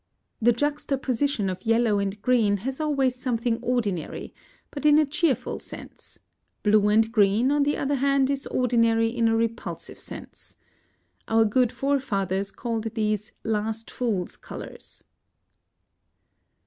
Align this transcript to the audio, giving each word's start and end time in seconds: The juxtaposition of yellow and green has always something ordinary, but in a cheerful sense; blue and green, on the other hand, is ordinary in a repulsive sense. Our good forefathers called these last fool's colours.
The 0.41 0.51
juxtaposition 0.51 1.47
of 1.47 1.63
yellow 1.63 1.99
and 1.99 2.19
green 2.23 2.57
has 2.65 2.81
always 2.81 3.13
something 3.15 3.59
ordinary, 3.61 4.33
but 4.71 4.83
in 4.83 4.97
a 4.97 5.05
cheerful 5.05 5.59
sense; 5.59 6.17
blue 6.63 6.87
and 6.87 7.11
green, 7.11 7.51
on 7.51 7.61
the 7.61 7.77
other 7.77 7.93
hand, 7.93 8.31
is 8.31 8.47
ordinary 8.47 9.09
in 9.09 9.27
a 9.27 9.35
repulsive 9.35 9.99
sense. 9.99 10.55
Our 11.27 11.45
good 11.45 11.71
forefathers 11.71 12.49
called 12.49 12.85
these 12.95 13.31
last 13.43 13.91
fool's 13.91 14.37
colours. 14.37 15.03